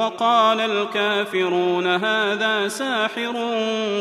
وقال 0.00 0.60
الكافرون 0.60 1.86
هذا 1.86 2.68
ساحر 2.68 3.32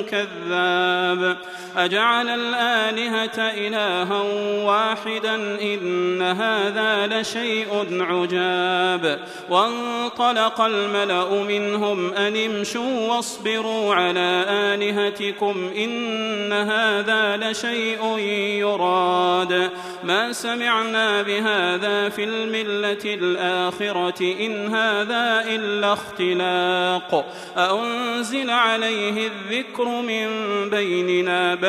كذاب. 0.10 1.38
أجعل 1.78 2.30
الآلهة 2.30 3.38
إلها 3.38 4.22
واحدا 4.64 5.36
إن 5.62 6.22
هذا 6.22 7.08
لشيء 7.08 7.88
عجاب. 8.02 9.20
وانطلق 9.50 10.62
الملأ 10.62 11.44
منهم 11.44 12.14
أن 12.14 12.36
امشوا 12.36 13.08
واصبروا 13.10 13.96
على 13.96 14.46
آلهتكم 14.50 15.72
إن 15.78 16.54
هذا 16.54 17.38
لشيء 17.38 18.18
يراد. 18.60 19.70
ما 20.04 20.32
سمعنا 20.32 21.22
بهذا 21.22 22.10
في 22.10 22.24
الملة 22.24 23.04
الآخرة 23.06 24.22
إن 24.22 24.76
هذا 24.76 25.46
إلا 25.48 25.94
اختلاق. 25.94 27.26
أأنزل 27.58 28.50
عليه 28.50 29.28
الذكر 29.28 29.86
من 29.86 30.30
بيننا؟ 30.70 31.56
بل 31.56 31.69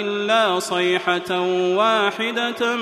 إلا 0.00 0.58
صيحة 0.58 1.40
واحدة 1.76 2.76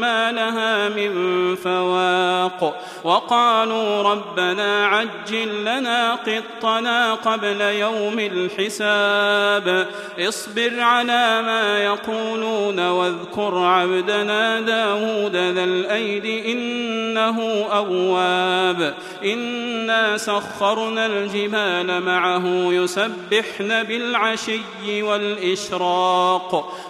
ما 0.00 0.32
لها 0.32 0.88
من 0.88 1.12
فواق. 1.56 2.82
وقالوا 3.04 4.02
ربنا 4.02 4.86
عجل 4.86 5.64
لنا 5.64 6.14
قطنا 6.14 7.14
قبل 7.14 7.60
يوم 7.60 8.18
الحساب. 8.18 9.86
اصبر 10.18 10.80
على 10.80 11.42
ما 11.42 11.84
يقولون 11.84 12.88
واذكر 12.88 13.58
عبدنا 13.58 14.60
داود 14.60 15.36
ذا 15.36 15.64
الأيد 15.64 16.46
إنه 16.46 17.66
أواب. 17.72 18.94
إنا 19.24 20.16
سخرنا 20.16 21.06
الجبال 21.06 22.02
معه 22.02 22.46
يسبحن 22.72 23.82
بالعشي 23.82 25.02
والإشراق. 25.02 26.35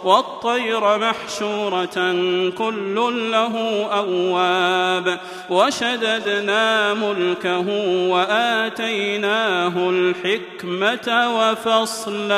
والطير 0.05 0.99
محشورة 0.99 1.95
كل 2.59 2.95
له 3.31 3.85
أواب 3.93 5.21
وشددنا 5.51 6.95
ملكه 6.95 7.67
وآتيناه 8.11 9.91
الحكمة 9.91 11.37
وفصل 11.39 12.33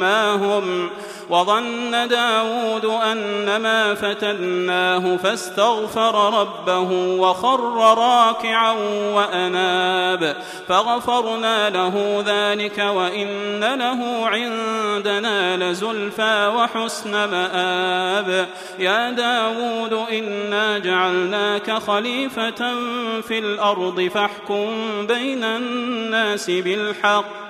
ما 0.00 0.32
هم 0.32 0.90
وظن 1.30 2.08
داود 2.08 2.84
أنما 2.84 3.94
فتناه 3.94 5.16
فاستغفر 5.16 6.40
ربه 6.40 6.90
وخر 7.20 7.94
راكعا 7.98 8.72
وأناب 9.14 10.36
فغفرنا 10.68 11.70
له 11.70 12.24
ذلك 12.26 12.78
وإن 12.78 13.60
له 13.60 14.26
عندنا 14.26 15.56
لزلفى 15.56 16.52
وحسن 16.56 17.10
مآب 17.10 18.48
يا 18.78 19.10
داود 19.10 19.92
إنا 20.12 20.78
جعلناك 20.78 21.70
خليفة 21.70 22.74
في 23.20 23.38
الأرض 23.38 24.10
فاحكم 24.14 24.66
بين 25.06 25.44
الناس 25.44 26.50
بالحق 26.50 27.45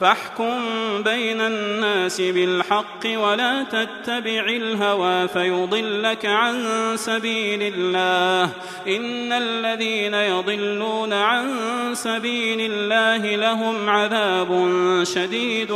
فاحكم 0.00 0.54
بين 1.02 1.40
الناس 1.40 2.20
بالحق 2.20 3.06
ولا 3.06 3.62
تتبع 3.62 4.44
الهوى 4.46 5.28
فيضلك 5.28 6.26
عن 6.26 6.66
سبيل 6.96 7.72
الله. 7.74 8.50
إن 8.88 9.32
الذين 9.32 10.14
يضلون 10.14 11.12
عن 11.12 11.50
سبيل 11.92 12.70
الله 12.72 13.36
لهم 13.36 13.90
عذاب 13.90 14.70
شديد 15.02 15.72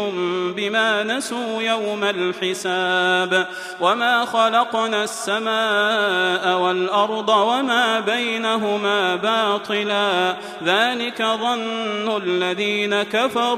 بما 0.57 1.05
نسوا 1.05 1.63
يوم 1.63 2.05
الحساب. 2.05 3.47
وما 3.81 4.25
خلقنا 4.25 5.05
السماء 5.05 6.59
والأرض 6.59 7.29
وما 7.29 8.01
بينهما 8.01 9.17
باطلا. 9.17 10.37
ذلك 10.65 11.23
ظن 11.23 12.23
الذين 12.23 13.03
كفروا 13.03 13.58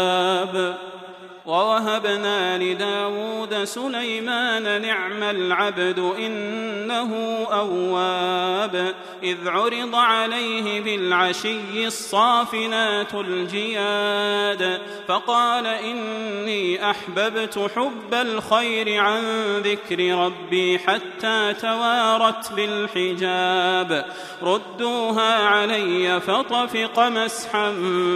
ووهبنا 1.45 2.57
لداود 2.57 3.63
سليمان 3.63 4.81
نعم 4.81 5.23
العبد 5.23 5.99
إنه 5.99 7.13
أواب 7.51 8.93
إذ 9.23 9.37
عرض 9.47 9.95
عليه 9.95 10.81
بالعشي 10.81 11.87
الصافنات 11.87 13.13
الجياد 13.13 14.81
فقال 15.07 15.67
إني 15.67 16.89
أحببت 16.89 17.71
حب 17.75 18.13
الخير 18.13 19.01
عن 19.01 19.21
ذكر 19.57 20.15
ربي 20.15 20.79
حتى 20.79 21.53
توارت 21.61 22.53
بالحجاب. 22.53 24.05
ردوها 24.43 25.47
علي 25.47 26.21
فطفق 26.21 26.99
مسحا 26.99 27.71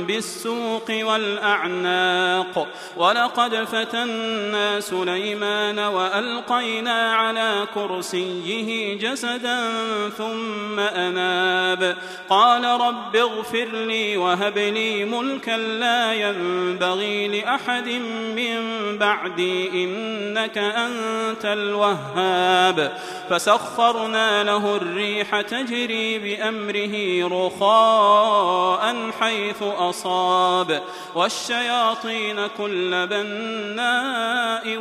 بالسوق 0.08 0.92
والأعناق. 1.02 2.68
ولقد 2.98 3.56
فتنا 3.56 4.80
سليمان 4.80 5.80
وألقينا 5.80 7.14
على 7.16 7.68
كرسيه 7.76 8.98
جسدا 8.98 9.70
ثم 10.18 10.80
أناب 10.96 11.98
قال 12.30 12.66
رب 12.66 13.16
اغفر 13.16 13.66
لي 13.66 14.18
وهب 14.18 14.58
لي 14.58 15.06
ملكا 15.06 15.58
لا 15.58 16.14
ينبغي 16.14 17.42
لأحد 17.42 17.88
من 18.36 18.58
بعدي 18.98 19.84
إنك 19.84 20.58
أنت 20.58 21.46
الوهاب. 21.46 22.98
فسخرنا 23.30 24.44
له 24.44 24.76
الريح 24.76 25.42
تجري 25.42 26.20
بأمره 26.20 27.28
رخاء 27.28 29.12
حيث 29.20 29.62
أصاب. 29.62 30.82
والشياطين 31.16 32.48
كل 32.58 33.08
بناء 33.08 34.78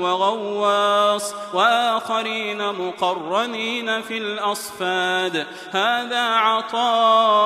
وغواص. 0.00 1.34
وآخرين 1.54 2.72
مقرنين 2.72 4.02
في 4.02 4.18
الأصفاد. 4.18 5.46
هذا 5.70 6.20
عطاؤنا 6.20 7.40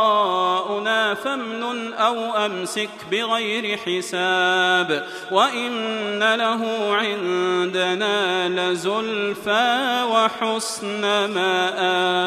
فامنن 1.15 1.93
أو 1.93 2.47
أمسك 2.47 2.91
بغير 3.11 3.77
حساب 3.77 5.07
وإن 5.31 6.35
له 6.35 6.95
عندنا 6.95 8.49
لزلفى 8.49 10.05
وحسن 10.11 11.01
مآب. 11.35 12.25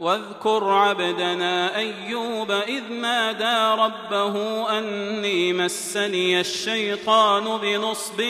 واذكر 0.00 0.64
عبدنا 0.64 1.76
أيوب 1.76 2.50
إذ 2.50 2.92
نادى 2.92 3.82
ربه 3.82 4.66
أني 4.78 5.52
مسني 5.52 6.40
الشيطان 6.40 7.56
بنصب 7.56 8.22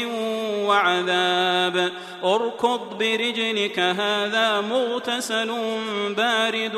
وعذاب. 0.66 1.92
اركض 2.24 2.98
برجلك 2.98 3.78
هذا 3.78 4.60
مغتسل 4.60 5.54
بارد 6.16 6.72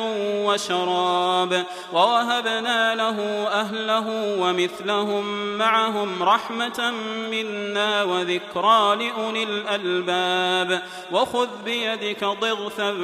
وشراب. 0.46 1.64
ووهبنا 1.92 2.94
له 2.94 3.18
أهله 3.48 4.36
ومثلهم 4.40 5.24
معهم 5.58 6.22
رحمة 6.22 6.92
منا 7.30 8.02
وذكرى 8.02 8.96
لأولي 8.96 9.42
الألباب. 9.42 10.82
وخذ 11.12 11.48
بيدك 11.64 12.24
ضغثا 12.24 12.94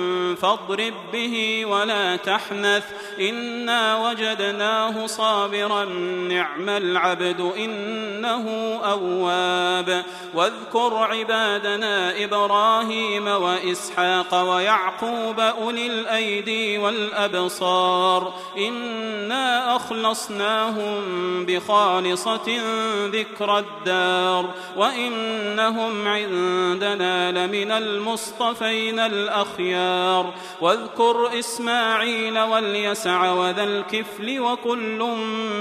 فاضرب 0.43 0.94
به 1.12 1.64
ولا 1.81 2.17
تحنث. 2.17 2.85
إنا 3.21 4.09
وجدناه 4.09 5.07
صابرا 5.07 5.85
نعم 6.29 6.69
العبد 6.69 7.53
إنه 7.59 8.75
أواب. 8.85 10.05
واذكر 10.35 10.95
عبادنا 10.95 12.25
إبراهيم 12.25 13.29
وإسحاق 13.29 14.43
ويعقوب 14.43 15.41
أولي 15.41 15.87
الأيدي 15.87 16.79
والأبصار. 16.79 18.35
إنا 18.59 19.77
أخلصناهم 19.77 20.99
بخالصة 21.47 22.61
ذكر 23.07 23.59
الدار. 23.59 24.45
وإنهم 24.77 26.09
عندنا 26.09 27.33
لمن 27.33 27.71
المصطفين 27.71 28.99
الأخيار. 28.99 30.35
واذكر 30.61 31.31
إسماعيل 31.69 32.38
واليسع 32.38 33.32
وذا 33.32 33.65
الكفل 33.65 34.41
وكل 34.41 34.99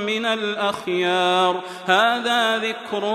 من 0.06 0.26
الأخيار. 0.26 1.62
هذا 1.86 2.58
ذكر 2.58 3.06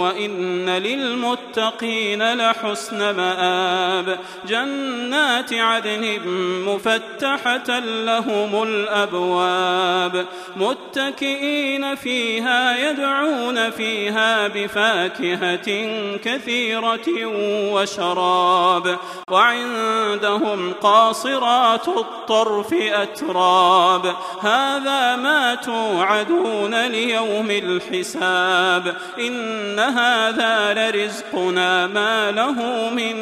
وإن 0.00 0.70
للمتقين 0.70 2.34
لحسن 2.34 3.16
مآب. 3.16 4.18
جنات 4.48 5.52
عدن 5.52 6.20
مفتحة 6.66 7.78
لهم 7.78 8.62
الأبواب. 8.62 10.26
متكئين 10.56 11.94
فيها 11.94 12.90
يدعون 12.90 13.70
فيها 13.70 14.48
بفاكهة 14.48 15.88
كثيرة 16.16 17.26
وشراب. 17.72 18.98
وعندهم 19.30 20.72
قاصرات 20.72 21.88
الطرف 22.34 22.72
أتراب. 22.72 24.14
هذا 24.42 25.16
ما 25.16 25.54
توعدون 25.54 26.86
ليوم 26.86 27.50
الحساب. 27.50 28.96
إن 29.18 29.78
هذا 29.78 30.74
لرزقنا 30.74 31.86
ما 31.86 32.30
له 32.30 32.90
من 32.90 33.14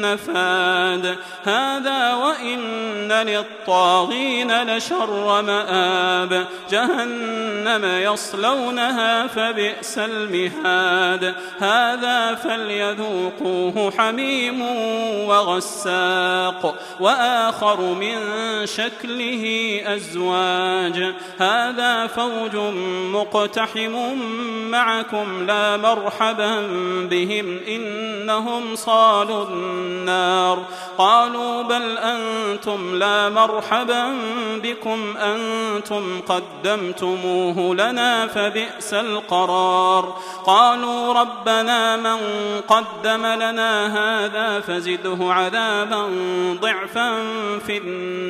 نفاد. 0.00 1.16
هذا 1.44 2.14
وإن 2.14 3.12
للطاغين 3.12 4.76
لشر 4.76 5.42
مآب. 5.42 6.46
جهنم 6.70 7.84
يصلونها 7.84 9.26
فبئس 9.26 9.98
المهاد. 9.98 11.34
هذا 11.60 12.34
فليذوقوه 12.34 13.92
حميم 13.98 14.62
وغساق. 15.28 16.74
وآخر 17.00 17.80
من 17.80 18.18
شكله 18.64 19.44
أزواج. 19.86 21.14
هذا 21.38 22.06
فوج 22.06 22.56
مقتحم 23.12 23.94
معكم 24.70 25.46
لا 25.46 25.76
مرحبا 25.76 26.66
بهم 27.10 27.60
إنهم 27.68 28.76
صالوا 28.76 29.44
النار. 29.48 30.64
قالوا 30.98 31.62
بل 31.62 31.98
أنتم 31.98 32.98
لا 32.98 33.28
مرحبا 33.28 34.14
بكم 34.62 35.16
أنتم 35.16 36.20
قدمتموه 36.20 37.74
لنا 37.74 38.26
فبئس 38.26 38.94
القرار. 38.94 40.16
قالوا 40.46 41.14
ربنا 41.14 41.96
من 41.96 42.18
قدم 42.68 43.26
لنا 43.26 43.86
هذا 43.86 44.60
فزده 44.60 45.18
عذابا 45.20 46.08
ضعفا 46.60 47.14
في 47.66 47.78
النار. 47.78 48.29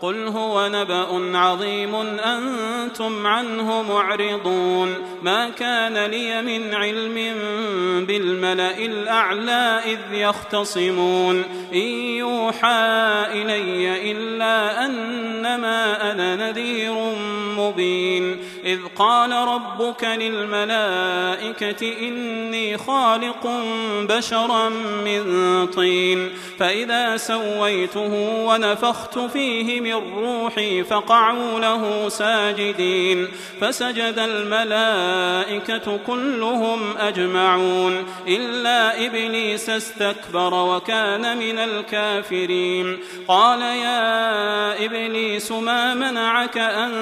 قل 0.00 0.28
هو 0.28 0.69
نبأ 0.69 1.38
عظيم 1.38 1.95
أنتم 2.25 3.26
عنه 3.26 3.83
معرضون. 3.83 4.95
ما 5.23 5.49
كان 5.49 6.04
لي 6.04 6.43
من 6.43 6.75
علم 6.75 7.14
بالملأ 8.07 8.78
الأعلى 8.78 9.81
إذ 9.85 9.99
يختصمون. 10.12 11.45
إن 11.73 11.88
يوحى 12.21 13.25
إلي 13.33 14.12
إلا 14.12 14.85
أنما 14.87 16.12
أنا 16.12 16.37
نذير 16.37 17.14
مبين 17.63 18.38
إذ 18.75 18.81
قال 18.97 19.33
ربك 19.33 20.04
للملائكة 20.04 21.93
إني 22.09 22.78
خالق 22.78 23.47
بشرا 24.09 24.69
من 25.04 25.66
طين 25.66 26.31
فإذا 26.59 27.16
سويته 27.16 28.12
ونفخت 28.47 29.19
فيه 29.19 29.81
من 29.81 30.14
روحي 30.25 30.85
فقعوا 30.85 31.61
له 31.61 32.09
ساجدين 32.09 33.28
فسجد 33.61 34.19
الملائكة 34.19 35.99
كلهم 36.07 36.97
أجمعون 36.97 38.07
إلا 38.28 39.07
إبليس 39.07 39.71
استكبر 39.71 40.54
وكان 40.54 41.38
من 41.38 41.59
الكافرين. 41.59 42.99
قال 43.28 43.62
يا 43.62 44.85
إبليس 44.85 45.52
ما 45.52 45.95
منعك 45.95 46.59
أن 46.59 46.93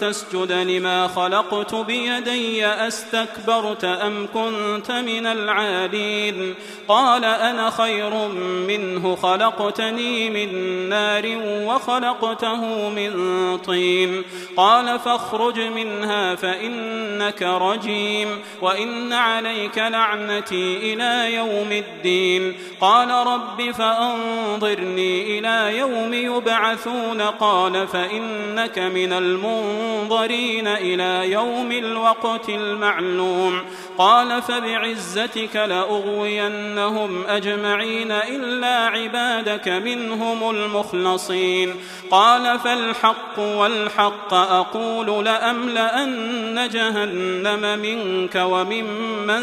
تسجد 0.00 0.52
لما 0.52 1.08
خلقت 1.18 1.74
بيدي 1.74 2.66
أستكبرت 2.66 3.84
أم 3.84 4.28
كنت 4.34 4.90
من 4.90 5.26
العالين 5.26 6.54
قال 6.88 7.24
أنا 7.24 7.70
خير 7.70 8.28
منه 8.68 9.16
خلقتني 9.16 10.30
من 10.30 10.88
نار 10.88 11.24
وخلقته 11.42 12.88
من 12.88 13.12
طين 13.58 14.22
قال 14.56 14.98
فاخرج 14.98 15.60
منها 15.60 16.34
فإنك 16.34 17.42
رجيم 17.42 18.28
وإن 18.62 19.12
عليك 19.12 19.78
لعنتي 19.78 20.76
إلى 20.94 21.34
يوم 21.34 21.72
الدين 21.72 22.54
قال 22.80 23.10
رب 23.10 23.70
فأنظرني 23.70 25.38
إلى 25.38 25.78
يوم 25.78 26.14
يبعثون 26.14 27.20
قال 27.20 27.88
فإنك 27.88 28.78
من 28.78 29.12
المنظرين 29.12 30.66
إلى 30.66 30.97
يوم 31.00 31.72
الوقت 31.72 32.48
المعلوم. 32.48 33.60
قال 33.98 34.42
فبعزتك 34.42 35.56
لأغوينهم 35.56 37.24
أجمعين 37.26 38.12
إلا 38.12 38.76
عبادك 38.76 39.68
منهم 39.68 40.50
المخلصين. 40.50 41.74
قال 42.10 42.58
فالحق 42.58 43.38
والحق 43.38 44.34
أقول 44.34 45.24
لأملأن 45.24 46.68
جهنم 46.72 47.78
منك 47.78 48.34
وممن 48.34 49.42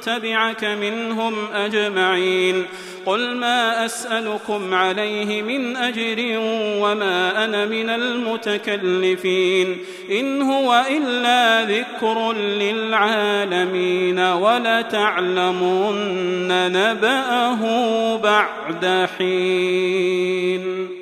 تبعك 0.00 0.64
منهم 0.64 1.34
أجمعين. 1.54 2.66
قل 3.06 3.36
ما 3.36 3.84
أسألكم 3.84 4.74
عليه 4.74 5.42
من 5.42 5.76
أجر 5.76 6.16
وما 6.82 7.44
أنا 7.44 7.64
من 7.64 7.90
المتكلفين. 7.90 9.78
إن 10.10 10.42
إلا 10.88 11.62
ذكر 11.64 12.32
للعالمين 12.32 14.18
ولتعلمن 14.18 15.92
نبأه 16.72 17.62
بعد 18.16 19.08
حين. 19.18 20.95